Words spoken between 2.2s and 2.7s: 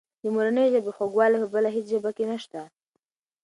نشته.